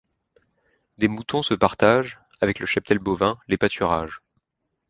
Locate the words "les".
3.47-3.57